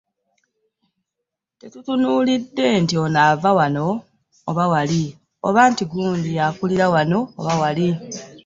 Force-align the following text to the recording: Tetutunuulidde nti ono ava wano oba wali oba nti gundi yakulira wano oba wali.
Tetutunuulidde 1.59 2.67
nti 2.83 2.95
ono 3.05 3.19
ava 3.29 3.51
wano 3.57 3.85
oba 4.49 4.65
wali 4.73 5.03
oba 5.47 5.61
nti 5.71 5.83
gundi 5.91 6.29
yakulira 6.39 6.85
wano 6.93 7.19
oba 7.39 7.53
wali. 7.61 7.89